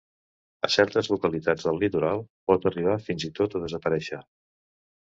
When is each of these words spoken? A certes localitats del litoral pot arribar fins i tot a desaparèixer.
A 0.67 0.69
certes 0.75 1.09
localitats 1.13 1.67
del 1.69 1.79
litoral 1.85 2.25
pot 2.53 2.67
arribar 2.73 2.99
fins 3.11 3.31
i 3.31 3.33
tot 3.43 3.59
a 3.61 3.65
desaparèixer. 3.69 4.27